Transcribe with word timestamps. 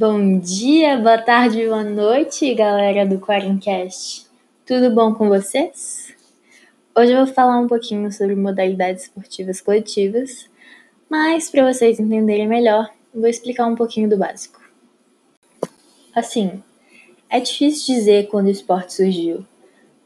Bom 0.00 0.38
dia, 0.38 0.96
boa 0.96 1.18
tarde, 1.18 1.66
boa 1.66 1.84
noite, 1.84 2.54
galera 2.54 3.04
do 3.04 3.20
Quarencast. 3.20 4.26
Tudo 4.64 4.94
bom 4.94 5.12
com 5.12 5.28
vocês? 5.28 6.16
Hoje 6.96 7.12
eu 7.12 7.26
vou 7.26 7.34
falar 7.34 7.58
um 7.58 7.66
pouquinho 7.66 8.10
sobre 8.10 8.34
modalidades 8.34 9.02
esportivas 9.02 9.60
coletivas, 9.60 10.48
mas 11.06 11.50
para 11.50 11.70
vocês 11.70 12.00
entenderem 12.00 12.48
melhor, 12.48 12.88
vou 13.14 13.26
explicar 13.26 13.66
um 13.66 13.74
pouquinho 13.74 14.08
do 14.08 14.16
básico. 14.16 14.58
Assim, 16.16 16.62
é 17.28 17.38
difícil 17.38 17.94
dizer 17.94 18.28
quando 18.28 18.46
o 18.46 18.50
esporte 18.50 18.94
surgiu, 18.94 19.44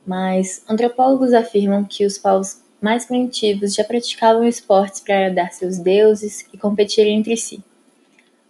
mas 0.05 0.65
antropólogos 0.69 1.33
afirmam 1.33 1.85
que 1.85 2.05
os 2.05 2.19
povos 2.19 2.65
mais 2.83 3.07
primitivos 3.07 3.73
já 3.73 3.85
praticavam 3.85 4.43
esportes 4.43 4.99
para 4.99 5.19
agradar 5.19 5.53
seus 5.53 5.79
deuses 5.79 6.45
e 6.53 6.59
competir 6.59 7.07
entre 7.07 7.37
si. 7.37 7.63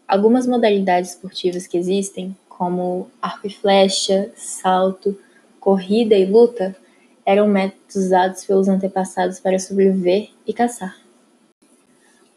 Algumas 0.06 0.46
modalidades 0.46 1.10
esportivas 1.10 1.66
que 1.66 1.78
existem, 1.78 2.36
como 2.48 3.10
arco 3.20 3.46
e 3.46 3.50
flecha, 3.50 4.30
salto, 4.36 5.18
corrida 5.58 6.14
e 6.14 6.26
luta, 6.26 6.76
eram 7.24 7.48
métodos 7.48 7.96
usados 7.96 8.44
pelos 8.44 8.68
antepassados 8.68 9.40
para 9.40 9.58
sobreviver 9.58 10.28
e 10.46 10.52
caçar. 10.52 10.96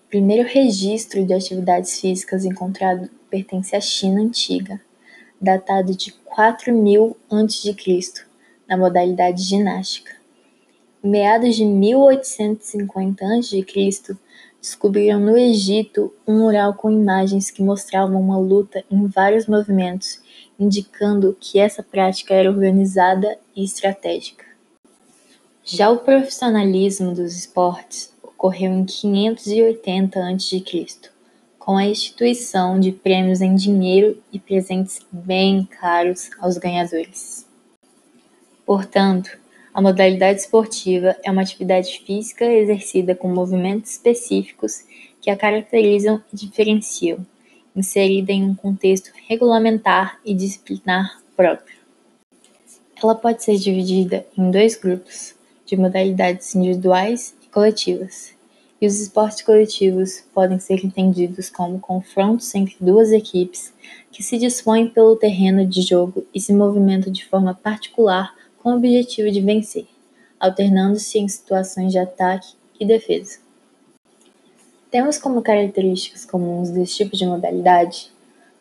O 0.05 0.09
primeiro 0.09 0.47
registro 0.47 1.25
de 1.25 1.33
atividades 1.33 1.99
físicas 1.99 2.45
encontrado 2.45 3.09
pertence 3.29 3.75
à 3.75 3.81
China 3.81 4.21
antiga, 4.21 4.79
datado 5.39 5.93
de 5.93 6.13
4000 6.13 7.17
a.C., 7.29 7.75
na 8.65 8.77
modalidade 8.77 9.43
ginástica. 9.43 10.15
Em 11.03 11.09
meados 11.09 11.55
de 11.55 11.65
1850 11.65 13.25
a.C., 13.25 14.17
descobriram 14.61 15.19
no 15.19 15.37
Egito 15.37 16.13
um 16.27 16.39
mural 16.39 16.73
com 16.73 16.91
imagens 16.91 17.49
que 17.51 17.61
mostravam 17.61 18.19
uma 18.19 18.37
luta 18.37 18.83
em 18.89 19.07
vários 19.07 19.47
movimentos, 19.47 20.21
indicando 20.59 21.37
que 21.39 21.59
essa 21.59 21.83
prática 21.83 22.33
era 22.33 22.49
organizada 22.49 23.37
e 23.55 23.63
estratégica. 23.63 24.45
Já 25.63 25.89
o 25.89 25.97
profissionalismo 25.97 27.13
dos 27.13 27.37
esportes 27.37 28.13
ocorreu 28.23 28.71
em 28.71 28.85
580 28.85 30.19
a.C., 30.19 30.63
com 31.59 31.75
a 31.75 31.85
instituição 31.85 32.79
de 32.79 32.93
prêmios 32.93 33.41
em 33.41 33.53
dinheiro 33.53 34.21
e 34.31 34.39
presentes 34.39 35.01
bem 35.11 35.65
caros 35.65 36.29
aos 36.39 36.57
ganhadores. 36.57 37.45
Portanto, 38.65 39.37
a 39.77 39.81
modalidade 39.81 40.39
esportiva 40.39 41.15
é 41.23 41.29
uma 41.29 41.43
atividade 41.43 42.01
física 42.03 42.43
exercida 42.43 43.13
com 43.13 43.27
movimentos 43.27 43.91
específicos 43.91 44.83
que 45.21 45.29
a 45.29 45.37
caracterizam 45.37 46.19
e 46.33 46.35
diferenciam, 46.35 47.23
inserida 47.75 48.31
em 48.31 48.43
um 48.43 48.55
contexto 48.55 49.11
regulamentar 49.27 50.19
e 50.25 50.33
disciplinar 50.33 51.21
próprio. 51.35 51.77
Ela 53.03 53.13
pode 53.13 53.43
ser 53.43 53.55
dividida 53.57 54.25
em 54.35 54.49
dois 54.49 54.75
grupos, 54.75 55.35
de 55.63 55.77
modalidades 55.77 56.55
individuais 56.55 57.35
e 57.43 57.47
coletivas, 57.47 58.33
e 58.81 58.87
os 58.87 58.99
esportes 58.99 59.43
coletivos 59.43 60.23
podem 60.33 60.57
ser 60.57 60.83
entendidos 60.83 61.51
como 61.51 61.79
confrontos 61.79 62.55
entre 62.55 62.75
duas 62.81 63.11
equipes 63.11 63.71
que 64.11 64.23
se 64.23 64.39
dispõem 64.39 64.87
pelo 64.87 65.15
terreno 65.15 65.63
de 65.63 65.83
jogo 65.83 66.25
e 66.33 66.41
se 66.41 66.51
movimentam 66.51 67.13
de 67.13 67.23
forma 67.25 67.53
particular 67.53 68.33
com 68.67 68.73
o 68.73 68.75
objetivo 68.75 69.31
de 69.31 69.39
vencer, 69.39 69.87
alternando-se 70.37 71.17
em 71.17 71.25
situações 71.25 71.89
de 71.89 71.97
ataque 71.97 72.53
e 72.77 72.85
defesa. 72.85 73.39
Temos 74.91 75.17
como 75.17 75.41
características 75.41 76.25
comuns 76.25 76.69
desse 76.69 76.97
tipo 76.97 77.15
de 77.15 77.25
modalidade 77.25 78.11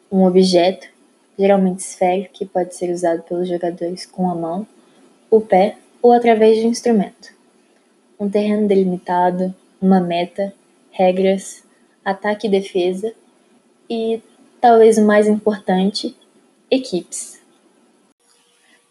um 0.08 0.24
objeto, 0.24 0.86
geralmente 1.36 1.80
esférico, 1.80 2.34
que 2.34 2.46
pode 2.46 2.76
ser 2.76 2.92
usado 2.92 3.24
pelos 3.24 3.48
jogadores 3.48 4.06
com 4.06 4.30
a 4.30 4.34
mão, 4.36 4.64
o 5.28 5.40
pé 5.40 5.76
ou 6.00 6.12
através 6.12 6.56
de 6.56 6.68
um 6.68 6.70
instrumento, 6.70 7.34
um 8.16 8.30
terreno 8.30 8.68
delimitado, 8.68 9.52
uma 9.82 9.98
meta, 9.98 10.54
regras, 10.92 11.64
ataque 12.04 12.46
e 12.46 12.50
defesa 12.50 13.12
e, 13.90 14.22
talvez 14.60 14.98
o 14.98 15.04
mais 15.04 15.26
importante, 15.26 16.16
equipes 16.70 17.44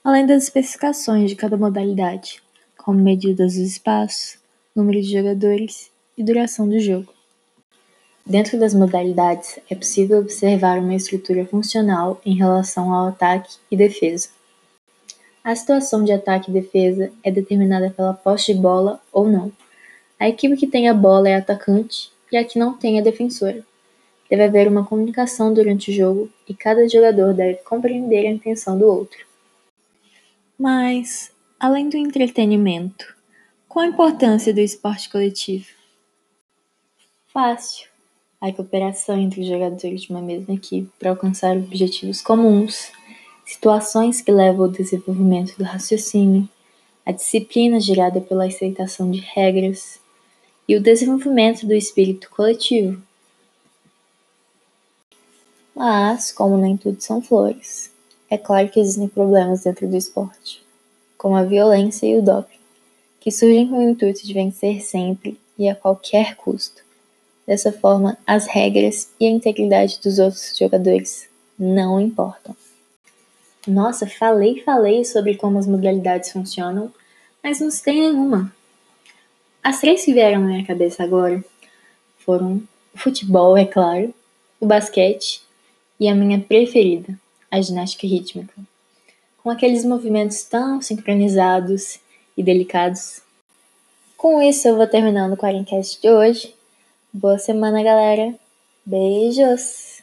além 0.06 0.24
das 0.24 0.44
especificações 0.44 1.32
de 1.32 1.36
cada 1.36 1.58
modalidade, 1.58 2.40
como 2.78 3.02
medidas 3.02 3.56
dos 3.56 3.72
espaços, 3.72 4.38
número 4.76 5.02
de 5.02 5.12
jogadores 5.12 5.90
e 6.16 6.24
duração 6.24 6.70
do 6.70 6.80
jogo. 6.80 7.12
Dentro 8.24 8.60
das 8.60 8.76
modalidades, 8.76 9.58
é 9.68 9.74
possível 9.74 10.20
observar 10.20 10.78
uma 10.78 10.94
estrutura 10.94 11.44
funcional 11.48 12.22
em 12.24 12.36
relação 12.36 12.94
ao 12.94 13.08
ataque 13.08 13.58
e 13.72 13.76
defesa. 13.76 14.30
A 15.44 15.56
situação 15.56 16.04
de 16.04 16.12
ataque 16.12 16.52
e 16.52 16.54
defesa 16.54 17.12
é 17.24 17.32
determinada 17.32 17.90
pela 17.90 18.14
posse 18.14 18.54
de 18.54 18.62
bola 18.62 19.02
ou 19.12 19.28
não. 19.28 19.52
A 20.20 20.30
equipe 20.30 20.56
que 20.56 20.68
tem 20.68 20.88
a 20.88 20.94
bola 20.94 21.30
é 21.30 21.36
atacante 21.36 22.12
e 22.32 22.38
a 22.38 22.44
que 22.44 22.60
não 22.60 22.78
tem 22.78 23.00
é 23.00 23.02
defensora. 23.02 23.66
Deve 24.30 24.44
haver 24.44 24.68
uma 24.68 24.86
comunicação 24.86 25.52
durante 25.52 25.90
o 25.90 25.94
jogo 25.96 26.30
e 26.48 26.54
cada 26.54 26.88
jogador 26.88 27.34
deve 27.34 27.56
compreender 27.64 28.28
a 28.28 28.32
intenção 28.32 28.78
do 28.78 28.86
outro. 28.86 29.26
Mas, 30.58 31.32
além 31.60 31.90
do 31.90 31.98
entretenimento, 31.98 33.14
qual 33.68 33.84
a 33.84 33.90
importância 33.90 34.54
do 34.54 34.62
esporte 34.62 35.10
coletivo? 35.10 35.68
Fácil. 37.28 37.90
A 38.40 38.52
cooperação 38.54 39.20
entre 39.20 39.42
os 39.42 39.48
jogadores 39.48 40.04
de 40.04 40.10
uma 40.12 40.22
mesma 40.22 40.54
equipe 40.54 40.90
para 40.98 41.10
alcançar 41.10 41.58
objetivos 41.58 42.22
comuns, 42.22 42.92
situações 43.46 44.22
que 44.22 44.32
levam 44.32 44.66
ao 44.66 44.72
desenvolvimento 44.72 45.58
do 45.58 45.66
raciocínio, 45.66 46.48
a 47.06 47.12
disciplina 47.12 47.80
gerada 47.80 48.22
pela 48.22 48.46
aceitação 48.46 49.12
de 49.12 49.20
regras 49.20 50.00
e 50.68 50.76
o 50.76 50.82
desenvolvimento 50.82 51.68
do 51.68 51.74
espírito 51.74 52.30
coletivo. 52.30 53.02
Mas, 55.76 56.32
como 56.32 56.58
nem 56.58 56.78
tudo 56.78 57.02
são 57.02 57.22
flores, 57.22 57.92
é 58.30 58.38
claro 58.38 58.70
que 58.70 58.80
existem 58.80 59.08
problemas 59.08 59.64
dentro 59.64 59.88
do 59.88 59.96
esporte, 59.96 60.64
como 61.18 61.36
a 61.36 61.44
violência 61.44 62.08
e 62.08 62.18
o 62.18 62.22
doping, 62.22 62.60
que 63.20 63.32
surgem 63.32 63.68
com 63.68 63.78
o 63.78 63.90
intuito 63.90 64.26
de 64.26 64.34
vencer 64.34 64.82
sempre 64.82 65.40
e 65.58 65.70
a 65.70 65.76
qualquer 65.76 66.36
custo. 66.36 66.84
Dessa 67.46 67.72
forma, 67.72 68.18
as 68.26 68.48
regras 68.48 69.12
e 69.20 69.28
a 69.28 69.30
integridade 69.30 70.00
dos 70.04 70.18
outros 70.18 70.58
jogadores 70.58 71.30
não 71.58 72.00
importam. 72.00 72.56
Nossa, 73.68 74.08
falei, 74.08 74.62
falei 74.62 75.06
sobre 75.06 75.36
como 75.36 75.58
as 75.58 75.68
modalidades 75.68 76.32
funcionam, 76.32 76.92
mas 77.44 77.60
não 77.60 77.70
tem 77.70 78.02
nenhuma. 78.02 78.54
As 79.64 79.80
três 79.80 80.06
que 80.06 80.14
vieram 80.14 80.42
na 80.42 80.48
minha 80.48 80.66
cabeça 80.66 81.04
agora 81.04 81.44
foram 82.20 82.62
o 82.94 82.98
futebol, 82.98 83.58
é 83.58 83.66
claro, 83.66 84.14
o 84.60 84.66
basquete 84.66 85.42
e 86.00 86.08
a 86.08 86.16
minha 86.16 86.40
preferida, 86.40 87.20
a 87.50 87.62
ginástica 87.62 88.08
rítmica, 88.08 88.54
com 89.42 89.50
aqueles 89.50 89.86
movimentos 89.86 90.44
tão 90.44 90.82
sincronizados 90.82 92.00
e 92.38 92.44
delicados. 92.44 93.22
Com 94.18 94.42
isso, 94.42 94.68
eu 94.68 94.76
vou 94.76 94.88
terminando 94.88 95.34
o 95.34 95.38
Quarencast 95.38 96.02
de 96.02 96.10
hoje. 96.10 96.56
Boa 97.14 97.38
semana, 97.38 97.84
galera. 97.84 98.36
Beijos! 98.86 99.95